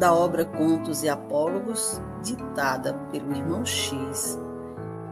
da 0.00 0.14
obra 0.14 0.46
Contos 0.46 1.02
e 1.02 1.10
Apólogos, 1.10 2.00
ditada 2.22 2.94
pelo 3.12 3.36
irmão 3.36 3.66
X, 3.66 4.40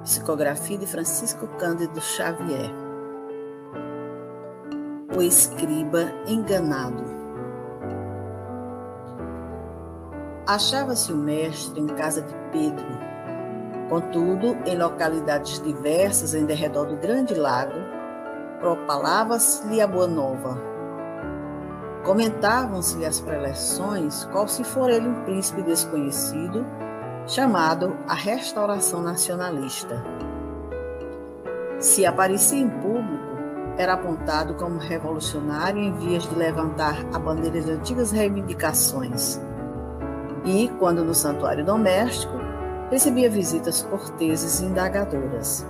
psicografia 0.02 0.78
de 0.78 0.86
Francisco 0.86 1.46
Cândido 1.58 2.00
Xavier. 2.00 2.70
O 5.14 5.20
escriba 5.20 6.10
enganado. 6.26 7.04
Achava-se 10.46 11.12
o 11.12 11.16
mestre 11.16 11.78
em 11.78 11.88
casa 11.88 12.22
de 12.22 12.34
Pedro. 12.50 12.86
Contudo, 13.90 14.56
em 14.64 14.78
localidades 14.78 15.60
diversas 15.60 16.32
em 16.32 16.46
derredor 16.46 16.86
do 16.86 16.96
grande 16.96 17.34
lago, 17.34 17.78
propalava-se-lhe 18.58 19.82
a 19.82 19.86
boa 19.86 20.06
nova. 20.06 20.77
Comentavam-se-lhe 22.08 23.04
as 23.04 23.20
preleções, 23.20 24.24
qual 24.32 24.48
se 24.48 24.64
for 24.64 24.88
ele 24.88 25.06
um 25.06 25.24
príncipe 25.24 25.60
desconhecido, 25.60 26.64
chamado 27.26 27.98
a 28.08 28.14
Restauração 28.14 29.02
Nacionalista. 29.02 30.02
Se 31.78 32.06
aparecia 32.06 32.60
em 32.60 32.70
público, 32.70 33.36
era 33.76 33.92
apontado 33.92 34.54
como 34.54 34.78
revolucionário 34.78 35.82
em 35.82 35.92
vias 35.98 36.22
de 36.22 36.34
levantar 36.34 36.96
a 37.12 37.18
bandeira 37.18 37.60
de 37.60 37.72
antigas 37.72 38.10
reivindicações. 38.10 39.38
E, 40.46 40.68
quando 40.78 41.04
no 41.04 41.14
santuário 41.14 41.62
doméstico, 41.62 42.32
recebia 42.90 43.28
visitas 43.28 43.82
corteses 43.82 44.60
e 44.60 44.64
indagadoras. 44.64 45.66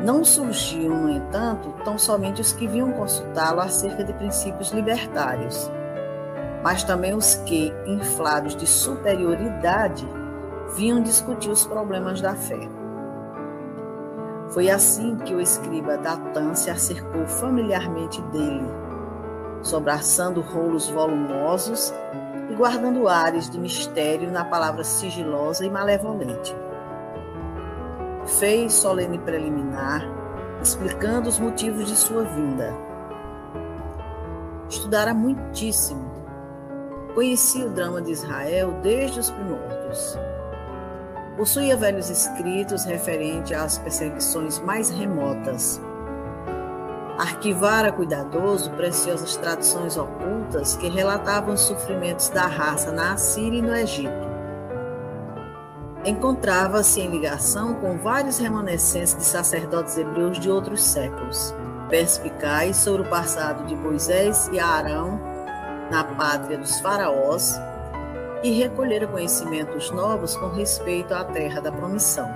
Não 0.00 0.24
surgiam, 0.24 0.94
no 0.94 1.10
entanto, 1.10 1.74
tão 1.84 1.98
somente 1.98 2.40
os 2.40 2.52
que 2.52 2.68
vinham 2.68 2.92
consultá-lo 2.92 3.60
acerca 3.60 4.04
de 4.04 4.12
princípios 4.12 4.70
libertários, 4.70 5.68
mas 6.62 6.84
também 6.84 7.14
os 7.14 7.34
que, 7.34 7.72
inflados 7.84 8.54
de 8.54 8.64
superioridade, 8.64 10.08
vinham 10.76 11.02
discutir 11.02 11.50
os 11.50 11.66
problemas 11.66 12.20
da 12.20 12.32
fé. 12.32 12.60
Foi 14.50 14.70
assim 14.70 15.16
que 15.16 15.34
o 15.34 15.40
escriba 15.40 15.98
Datan 15.98 16.54
se 16.54 16.70
acercou 16.70 17.26
familiarmente 17.26 18.22
dele, 18.22 18.66
sobraçando 19.62 20.40
rolos 20.40 20.88
volumosos 20.88 21.92
e 22.48 22.54
guardando 22.54 23.08
ares 23.08 23.50
de 23.50 23.58
mistério 23.58 24.30
na 24.30 24.44
palavra 24.44 24.84
sigilosa 24.84 25.66
e 25.66 25.70
malevolente 25.70 26.54
fez 28.28 28.74
solene 28.74 29.18
preliminar, 29.18 30.02
explicando 30.62 31.28
os 31.28 31.38
motivos 31.38 31.88
de 31.88 31.96
sua 31.96 32.24
vinda. 32.24 32.74
Estudara 34.68 35.14
muitíssimo. 35.14 36.08
Conhecia 37.14 37.66
o 37.66 37.70
drama 37.70 38.02
de 38.02 38.12
Israel 38.12 38.78
desde 38.82 39.18
os 39.18 39.30
primórdios. 39.30 40.18
Possuía 41.36 41.76
velhos 41.76 42.10
escritos 42.10 42.84
referentes 42.84 43.56
às 43.56 43.78
perseguições 43.78 44.58
mais 44.58 44.90
remotas. 44.90 45.80
Arquivara 47.18 47.90
cuidadoso 47.90 48.70
preciosas 48.72 49.36
traduções 49.36 49.96
ocultas 49.96 50.76
que 50.76 50.88
relatavam 50.88 51.54
os 51.54 51.62
sofrimentos 51.62 52.28
da 52.28 52.46
raça 52.46 52.92
na 52.92 53.14
Assíria 53.14 53.58
e 53.58 53.62
no 53.62 53.74
Egito 53.74 54.27
encontrava-se 56.08 57.00
em 57.00 57.10
ligação 57.10 57.74
com 57.74 57.98
vários 57.98 58.38
remanescentes 58.38 59.14
de 59.14 59.24
sacerdotes 59.24 59.96
hebreus 59.98 60.40
de 60.40 60.50
outros 60.50 60.82
séculos, 60.82 61.54
perspicaz 61.88 62.76
sobre 62.76 63.02
o 63.02 63.08
passado 63.10 63.66
de 63.66 63.76
Moisés 63.76 64.48
e 64.52 64.58
Arão 64.58 65.20
na 65.90 66.04
pátria 66.04 66.58
dos 66.58 66.80
faraós 66.80 67.58
e 68.42 68.50
recolhera 68.52 69.06
conhecimentos 69.06 69.90
novos 69.90 70.36
com 70.36 70.48
respeito 70.48 71.12
à 71.14 71.24
terra 71.24 71.60
da 71.60 71.72
promissão. 71.72 72.28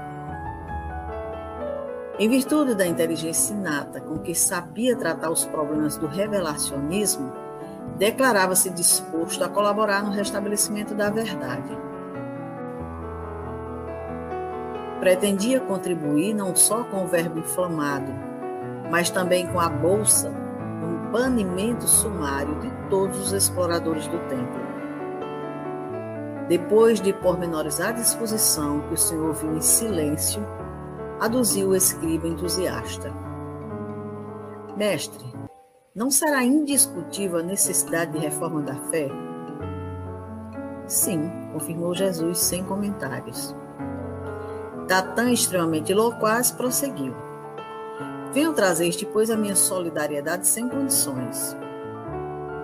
Em 2.18 2.28
virtude 2.28 2.74
da 2.74 2.86
inteligência 2.86 3.54
inata 3.54 4.00
com 4.00 4.18
que 4.18 4.34
sabia 4.34 4.96
tratar 4.96 5.30
os 5.30 5.44
problemas 5.46 5.96
do 5.96 6.06
revelacionismo, 6.06 7.32
declarava-se 7.96 8.70
disposto 8.70 9.42
a 9.42 9.48
colaborar 9.48 10.02
no 10.02 10.10
restabelecimento 10.10 10.94
da 10.94 11.10
verdade 11.10 11.91
pretendia 15.02 15.58
contribuir 15.58 16.32
não 16.32 16.54
só 16.54 16.84
com 16.84 17.02
o 17.02 17.08
verbo 17.08 17.40
inflamado, 17.40 18.12
mas 18.88 19.10
também 19.10 19.48
com 19.48 19.58
a 19.58 19.68
bolsa, 19.68 20.30
no 20.30 21.10
banimento 21.10 21.88
sumário 21.88 22.60
de 22.60 22.70
todos 22.88 23.18
os 23.18 23.32
exploradores 23.32 24.06
do 24.06 24.16
templo. 24.28 24.62
Depois 26.48 27.00
de 27.00 27.12
pormenorizar 27.12 27.96
a 27.96 28.00
exposição 28.00 28.78
que 28.82 28.94
o 28.94 28.96
senhor 28.96 29.32
viu 29.34 29.56
em 29.56 29.60
silêncio, 29.60 30.40
aduziu 31.18 31.70
o 31.70 31.76
escriba 31.76 32.28
entusiasta. 32.28 33.12
Mestre, 34.76 35.26
não 35.96 36.12
será 36.12 36.44
indiscutível 36.44 37.40
a 37.40 37.42
necessidade 37.42 38.12
de 38.12 38.18
reforma 38.18 38.62
da 38.62 38.76
fé? 38.76 39.08
Sim, 40.86 41.28
confirmou 41.52 41.92
Jesus 41.92 42.38
sem 42.38 42.62
comentários. 42.62 43.52
Tatã, 44.88 45.30
extremamente 45.30 45.94
loquaz, 45.94 46.50
prosseguiu. 46.50 47.14
Venho 48.32 48.52
trazer-te, 48.52 49.06
pois, 49.06 49.30
a 49.30 49.36
minha 49.36 49.54
solidariedade 49.54 50.46
sem 50.46 50.68
condições. 50.68 51.56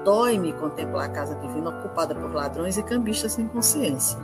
Dói-me 0.04 0.52
contemplar 0.54 1.06
a 1.06 1.12
casa 1.12 1.34
divina 1.36 1.70
ocupada 1.70 2.14
por 2.14 2.32
ladrões 2.32 2.76
e 2.78 2.82
cambistas 2.82 3.32
sem 3.32 3.46
consciência. 3.46 4.18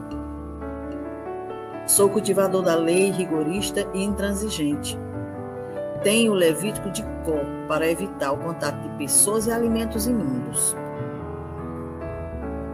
Sou 1.86 2.08
cultivador 2.08 2.62
da 2.62 2.74
lei, 2.74 3.10
rigorista 3.10 3.86
e 3.92 4.02
intransigente. 4.02 4.98
Tenho 6.02 6.32
o 6.32 6.34
Levítico 6.34 6.90
de 6.90 7.02
Có 7.24 7.66
para 7.68 7.90
evitar 7.90 8.32
o 8.32 8.38
contato 8.38 8.80
de 8.80 8.96
pessoas 8.96 9.46
e 9.46 9.52
alimentos 9.52 10.06
imundos. 10.06 10.74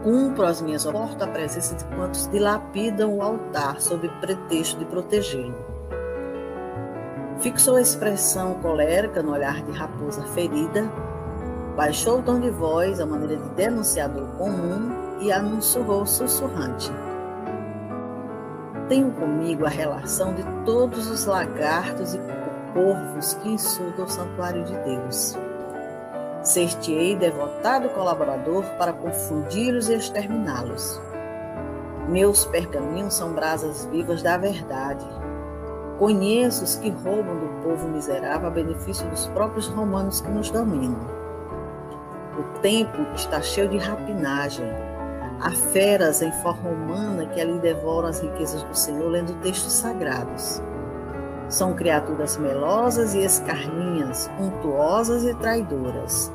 Cumpro 0.02 0.46
as 0.46 0.62
minhas 0.62 0.84
portas 0.84 1.28
a 1.28 1.30
presença 1.30 1.74
de 1.74 1.84
quantos 1.94 2.26
dilapidam 2.28 3.16
o 3.16 3.22
altar 3.22 3.80
sob 3.80 4.08
pretexto 4.20 4.78
de 4.78 4.86
protegê-lo. 4.86 5.54
Fixou 7.40 7.76
a 7.76 7.82
expressão 7.82 8.54
colérica 8.54 9.22
no 9.22 9.32
olhar 9.32 9.62
de 9.62 9.72
raposa 9.72 10.22
ferida, 10.28 10.90
baixou 11.76 12.20
o 12.20 12.22
tom 12.22 12.40
de 12.40 12.50
voz 12.50 12.98
à 12.98 13.04
maneira 13.04 13.36
de 13.36 13.48
denunciador 13.50 14.26
comum 14.38 15.18
e 15.20 15.30
anunciou 15.30 16.06
sussurrante. 16.06 16.90
Tenho 18.88 19.12
comigo 19.12 19.66
a 19.66 19.70
relação 19.70 20.34
de 20.34 20.42
todos 20.64 21.08
os 21.08 21.26
lagartos 21.26 22.14
e 22.14 22.20
corvos 22.72 23.34
que 23.34 23.50
insultam 23.50 24.06
o 24.06 24.08
santuário 24.08 24.64
de 24.64 24.76
Deus. 24.78 25.36
Ser-te-ei 26.42 27.16
devotado 27.16 27.90
colaborador 27.90 28.64
para 28.78 28.94
confundi-los 28.94 29.90
e 29.90 29.94
exterminá-los. 29.94 31.00
Meus 32.08 32.46
pergaminhos 32.46 33.14
são 33.14 33.34
brasas 33.34 33.84
vivas 33.86 34.22
da 34.22 34.38
verdade. 34.38 35.06
Conheço 35.98 36.64
os 36.64 36.76
que 36.76 36.88
roubam 36.88 37.36
do 37.38 37.62
povo 37.62 37.86
miserável 37.88 38.48
a 38.48 38.50
benefício 38.50 39.06
dos 39.10 39.26
próprios 39.28 39.68
romanos 39.68 40.22
que 40.22 40.30
nos 40.30 40.50
dominam. 40.50 41.06
O 42.38 42.58
tempo 42.60 43.02
está 43.14 43.42
cheio 43.42 43.68
de 43.68 43.76
rapinagem. 43.76 44.64
Há 45.42 45.50
feras 45.50 46.22
em 46.22 46.32
forma 46.42 46.70
humana 46.70 47.26
que 47.26 47.40
ali 47.40 47.58
devoram 47.58 48.08
as 48.08 48.20
riquezas 48.20 48.62
do 48.62 48.74
Senhor 48.74 49.10
lendo 49.10 49.38
textos 49.42 49.74
sagrados. 49.74 50.62
São 51.50 51.74
criaturas 51.74 52.36
melosas 52.36 53.12
e 53.12 53.24
escarninhas, 53.24 54.30
untuosas 54.38 55.24
e 55.24 55.34
traidoras. 55.34 56.32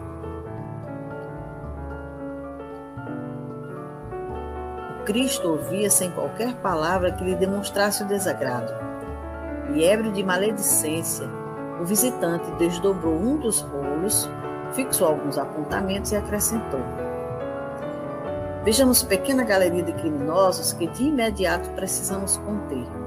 Cristo 5.05 5.47
ouvia 5.47 5.89
sem 5.89 6.11
qualquer 6.11 6.55
palavra 6.55 7.13
que 7.13 7.23
lhe 7.23 7.33
demonstrasse 7.35 8.03
o 8.03 8.07
desagrado. 8.07 8.73
E 9.73 9.85
ébrio 9.85 10.11
de 10.11 10.21
maledicência, 10.21 11.29
o 11.79 11.85
visitante 11.85 12.51
desdobrou 12.59 13.15
um 13.15 13.37
dos 13.37 13.61
rolos, 13.61 14.29
fixou 14.73 15.07
alguns 15.07 15.37
apontamentos 15.37 16.11
e 16.11 16.17
acrescentou: 16.17 16.81
Vejamos 18.65 19.01
pequena 19.01 19.45
galeria 19.45 19.83
de 19.83 19.93
criminosos 19.93 20.73
que 20.73 20.87
de 20.87 21.05
imediato 21.05 21.69
precisamos 21.69 22.35
conter. 22.37 23.04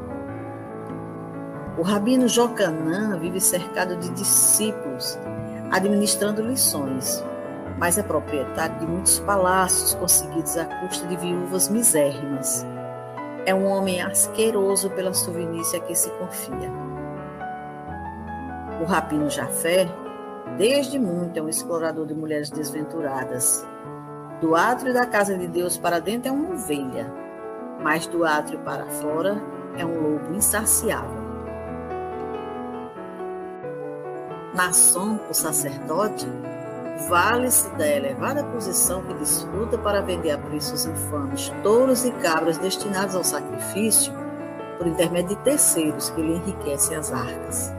O 1.79 1.83
rabino 1.83 2.27
Jocanã 2.27 3.17
vive 3.21 3.41
cercado 3.41 3.95
de 3.99 4.09
discípulos, 4.11 5.17
administrando 5.71 6.43
lições, 6.43 7.25
mas 7.79 7.97
é 7.97 8.03
proprietário 8.03 8.81
de 8.81 8.87
muitos 8.87 9.21
palácios 9.21 9.95
conseguidos 9.95 10.59
à 10.59 10.65
custa 10.65 11.07
de 11.07 11.17
viúvas 11.17 11.69
misérrimas. 11.69 12.67
É 13.47 13.55
um 13.55 13.65
homem 13.65 14.03
asqueroso 14.03 14.91
pela 14.91 15.15
suvenícia 15.15 15.79
a 15.79 15.83
que 15.83 15.95
se 15.95 16.11
confia. 16.11 16.69
O 18.83 18.85
rabino 18.85 19.31
Jafé, 19.31 19.87
desde 20.57 20.99
muito, 20.99 21.39
é 21.39 21.43
um 21.43 21.49
explorador 21.49 22.07
de 22.07 22.15
mulheres 22.15 22.51
desventuradas. 22.51 23.65
Do 24.41 24.57
átrio 24.57 24.93
da 24.93 25.07
casa 25.07 25.39
de 25.39 25.47
Deus 25.47 25.79
para 25.79 26.01
dentro 26.01 26.29
é 26.29 26.33
uma 26.33 26.55
ovelha, 26.55 27.07
mas 27.81 28.09
do 28.09 28.25
átrio 28.25 28.59
para 28.65 28.85
fora 28.87 29.41
é 29.77 29.87
um 29.87 30.01
lobo 30.01 30.35
insaciável. 30.35 31.28
Nação, 34.55 35.21
o 35.31 35.35
sacerdote, 35.35 36.27
vale-se 37.09 37.69
da 37.77 37.87
elevada 37.87 38.43
posição 38.45 39.03
que 39.03 39.15
desfruta 39.15 39.77
para 39.77 40.01
vender 40.01 40.31
a 40.31 40.39
preços 40.39 40.87
infames 40.87 41.53
touros 41.63 42.05
e 42.05 42.11
cabras 42.13 42.57
destinados 42.57 43.15
ao 43.15 43.23
sacrifício 43.23 44.13
por 44.79 44.87
intermédio 44.87 45.37
de 45.37 45.43
terceiros 45.43 46.11
que 46.11 46.23
lhe 46.23 46.35
enriquecem 46.35 46.97
as 46.97 47.13
arcas. 47.13 47.73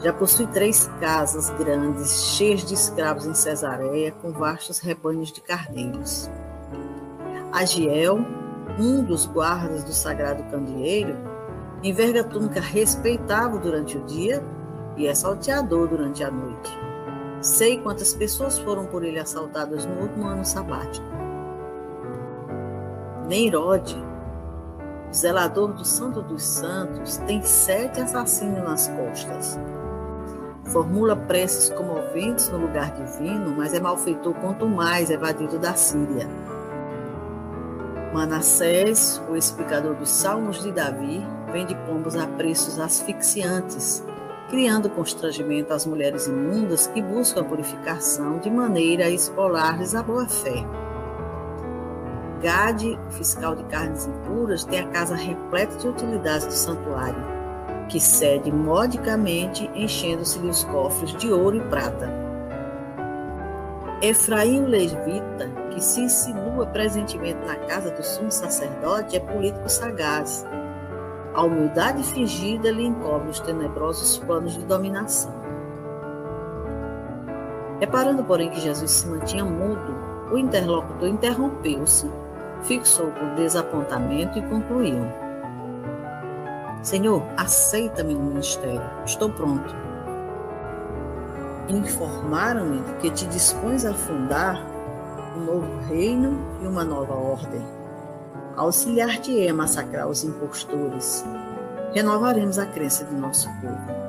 Já 0.00 0.12
possui 0.12 0.46
três 0.46 0.90
casas 0.98 1.50
grandes, 1.50 2.24
cheias 2.34 2.64
de 2.64 2.74
escravos 2.74 3.26
em 3.26 3.34
Cesareia, 3.34 4.12
com 4.12 4.32
vastos 4.32 4.78
rebanhos 4.78 5.30
de 5.30 5.40
carneiros. 5.40 6.28
Agiel, 7.52 8.18
um 8.78 9.04
dos 9.04 9.26
guardas 9.26 9.84
do 9.84 9.92
sagrado 9.92 10.42
candeeiro, 10.44 11.16
enverga 11.82 12.24
túnica 12.24 12.60
respeitável 12.60 13.60
durante 13.60 13.98
o 13.98 14.04
dia 14.04 14.42
e 14.96 15.06
é 15.06 15.14
salteador 15.14 15.88
durante 15.88 16.22
a 16.22 16.30
noite. 16.30 16.70
Sei 17.40 17.78
quantas 17.78 18.14
pessoas 18.14 18.58
foram 18.58 18.86
por 18.86 19.04
ele 19.04 19.18
assaltadas 19.18 19.84
no 19.84 20.00
último 20.00 20.26
ano 20.26 20.44
sabático. 20.44 21.06
Neirode, 23.28 23.96
zelador 25.12 25.72
do 25.72 25.84
Santo 25.84 26.22
dos 26.22 26.42
Santos, 26.42 27.16
tem 27.26 27.42
sete 27.42 28.00
assassinos 28.00 28.62
nas 28.62 28.88
costas. 28.88 29.58
Formula 30.66 31.16
preces 31.16 31.68
comoventes 31.70 32.48
no 32.48 32.58
lugar 32.58 32.92
divino, 32.92 33.54
mas 33.56 33.74
é 33.74 33.80
malfeitor 33.80 34.34
quanto 34.34 34.66
mais 34.66 35.10
evadido 35.10 35.58
da 35.58 35.74
Síria. 35.74 36.28
Manassés, 38.12 39.20
o 39.28 39.36
explicador 39.36 39.94
dos 39.94 40.10
Salmos 40.10 40.62
de 40.62 40.70
Davi, 40.70 41.26
vende 41.50 41.74
pombos 41.86 42.14
a 42.14 42.26
preços 42.26 42.78
asfixiantes, 42.78 44.04
criando 44.52 44.90
constrangimento 44.90 45.72
às 45.72 45.86
mulheres 45.86 46.26
imundas 46.26 46.86
que 46.86 47.00
buscam 47.00 47.40
a 47.40 47.44
purificação 47.44 48.38
de 48.38 48.50
maneira 48.50 49.06
a 49.06 49.10
expolar-lhes 49.10 49.94
a 49.94 50.02
boa-fé. 50.02 50.62
Gade, 52.42 52.98
fiscal 53.12 53.56
de 53.56 53.64
carnes 53.64 54.04
impuras, 54.06 54.62
tem 54.64 54.80
a 54.80 54.88
casa 54.88 55.16
repleta 55.16 55.74
de 55.78 55.88
utilidades 55.88 56.46
do 56.46 56.52
santuário, 56.52 57.24
que 57.88 57.98
cede 57.98 58.52
modicamente, 58.52 59.70
enchendo-se-lhe 59.74 60.50
os 60.50 60.64
cofres 60.64 61.16
de 61.16 61.32
ouro 61.32 61.56
e 61.56 61.60
prata. 61.70 62.12
Efraim 64.02 64.66
levita, 64.66 65.48
que 65.70 65.80
se 65.80 66.02
insinua 66.02 66.66
presentemente 66.66 67.38
na 67.46 67.56
casa 67.56 67.90
do 67.90 68.02
sumo 68.02 68.30
sacerdote, 68.30 69.16
é 69.16 69.20
político 69.20 69.66
sagaz 69.70 70.44
a 71.34 71.42
humildade 71.42 72.02
fingida 72.02 72.70
lhe 72.70 72.84
encobre 72.84 73.30
os 73.30 73.40
tenebrosos 73.40 74.18
planos 74.18 74.52
de 74.52 74.64
dominação. 74.64 75.32
Reparando, 77.80 78.22
porém, 78.24 78.50
que 78.50 78.60
Jesus 78.60 78.90
se 78.90 79.06
mantinha 79.06 79.44
mudo, 79.44 79.94
o 80.30 80.38
interlocutor 80.38 81.08
interrompeu-se, 81.08 82.10
fixou 82.62 83.10
com 83.12 83.34
desapontamento 83.34 84.38
e 84.38 84.42
concluiu: 84.42 85.04
Senhor, 86.82 87.22
aceita-me 87.36 88.14
no 88.14 88.24
ministério, 88.24 88.82
estou 89.04 89.30
pronto. 89.30 89.74
Informaram-me 91.68 92.82
que 93.00 93.10
te 93.10 93.26
dispões 93.26 93.84
a 93.84 93.94
fundar 93.94 94.62
um 95.36 95.44
novo 95.44 95.78
reino 95.88 96.38
e 96.60 96.66
uma 96.66 96.84
nova 96.84 97.14
ordem 97.14 97.81
Auxiliar-te-ei 98.56 99.48
a 99.48 99.54
massacrar 99.54 100.06
os 100.06 100.24
impostores. 100.24 101.24
Renovaremos 101.94 102.58
a 102.58 102.66
crença 102.66 103.04
de 103.04 103.14
nosso 103.14 103.48
povo. 103.60 104.02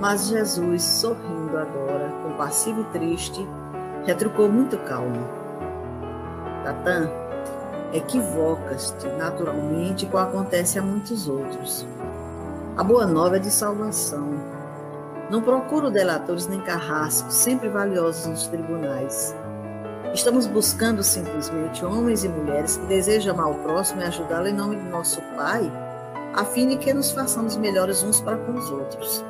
Mas 0.00 0.26
Jesus, 0.26 0.82
sorrindo 0.82 1.56
agora, 1.56 2.12
compassivo 2.22 2.80
e 2.82 2.84
triste, 2.86 3.48
retrucou 4.04 4.48
muito 4.48 4.76
calmo. 4.78 5.26
Tatã, 6.64 7.08
equivocas-te 7.92 9.06
naturalmente 9.10 10.06
como 10.06 10.24
acontece 10.24 10.78
a 10.78 10.82
muitos 10.82 11.28
outros. 11.28 11.86
A 12.76 12.82
boa 12.82 13.06
nova 13.06 13.36
é 13.36 13.38
de 13.40 13.50
salvação. 13.50 14.28
Não 15.30 15.40
procuro 15.40 15.90
delatores 15.90 16.46
nem 16.46 16.60
carrascos, 16.60 17.34
sempre 17.34 17.68
valiosos 17.68 18.26
nos 18.26 18.46
tribunais. 18.48 19.34
Estamos 20.16 20.46
buscando 20.46 21.02
simplesmente 21.02 21.84
homens 21.84 22.24
e 22.24 22.28
mulheres 22.28 22.78
que 22.78 22.86
desejam 22.86 23.34
amar 23.34 23.50
o 23.50 23.62
próximo 23.62 24.00
e 24.00 24.04
ajudá-lo 24.04 24.48
em 24.48 24.54
nome 24.54 24.76
de 24.76 24.88
nosso 24.88 25.20
Pai, 25.36 25.70
a 26.32 26.42
fim 26.42 26.68
de 26.68 26.78
que 26.78 26.94
nos 26.94 27.10
façamos 27.10 27.54
melhores 27.54 28.02
uns 28.02 28.18
para 28.22 28.38
com 28.38 28.54
os 28.54 28.70
outros. 28.70 29.22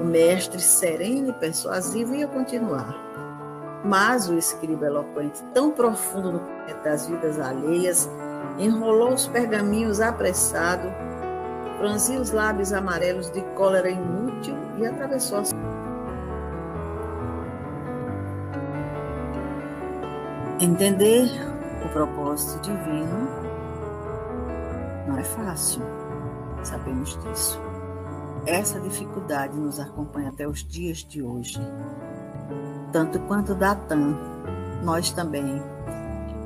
O 0.00 0.04
mestre 0.04 0.60
sereno 0.60 1.30
e 1.30 1.32
persuasivo 1.34 2.16
ia 2.16 2.26
continuar. 2.26 2.96
Mas 3.84 4.28
o 4.28 4.36
escriba 4.36 4.86
eloquente, 4.86 5.40
tão 5.54 5.70
profundo 5.70 6.32
no 6.32 6.40
conhecimento 6.40 6.82
das 6.82 7.06
vidas 7.06 7.38
alheias, 7.38 8.10
enrolou 8.58 9.14
os 9.14 9.28
pergaminhos 9.28 10.00
apressado, 10.00 10.92
franziu 11.78 12.20
os 12.20 12.32
lábios 12.32 12.72
amarelos 12.72 13.30
de 13.30 13.40
cólera 13.54 13.88
inútil 13.88 14.56
e 14.78 14.84
atravessou 14.84 15.38
as 15.38 15.52
Entender 20.60 21.26
o 21.82 21.88
propósito 21.88 22.60
divino 22.60 23.26
não 25.08 25.16
é 25.16 25.24
fácil, 25.24 25.80
sabemos 26.62 27.18
disso. 27.22 27.58
Essa 28.44 28.78
dificuldade 28.78 29.56
nos 29.56 29.80
acompanha 29.80 30.28
até 30.28 30.46
os 30.46 30.62
dias 30.62 30.98
de 30.98 31.22
hoje. 31.22 31.58
Tanto 32.92 33.18
quanto 33.20 33.54
Datan, 33.54 34.14
nós 34.84 35.10
também 35.10 35.62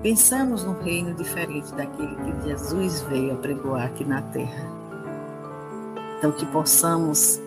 pensamos 0.00 0.62
num 0.62 0.80
reino 0.80 1.12
diferente 1.14 1.74
daquele 1.74 2.14
que 2.14 2.48
Jesus 2.48 3.00
veio 3.02 3.32
apregoar 3.32 3.86
aqui 3.86 4.04
na 4.04 4.22
terra. 4.22 4.64
Então, 6.18 6.30
que 6.30 6.46
possamos 6.46 7.40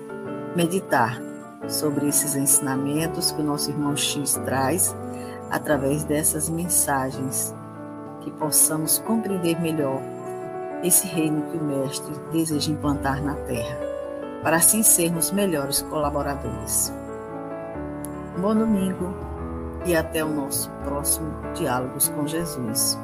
meditar 0.53 1.17
sobre 1.69 2.09
esses 2.09 2.35
ensinamentos 2.35 3.31
que 3.31 3.41
o 3.41 3.45
nosso 3.45 3.71
irmão 3.71 3.95
X 3.95 4.33
traz 4.43 4.93
através 5.49 6.03
dessas 6.03 6.49
mensagens, 6.49 7.55
que 8.21 8.31
possamos 8.31 8.99
compreender 8.99 9.59
melhor 9.61 10.01
esse 10.83 11.07
reino 11.07 11.43
que 11.43 11.57
o 11.57 11.63
Mestre 11.63 12.13
deseja 12.31 12.71
implantar 12.71 13.23
na 13.23 13.35
Terra, 13.35 13.77
para 14.43 14.57
assim 14.57 14.83
sermos 14.83 15.31
melhores 15.31 15.81
colaboradores. 15.83 16.93
Bom 18.37 18.53
domingo 18.53 19.13
e 19.85 19.95
até 19.95 20.23
o 20.23 20.29
nosso 20.29 20.69
próximo 20.83 21.31
Diálogos 21.53 22.09
com 22.09 22.27
Jesus. 22.27 22.97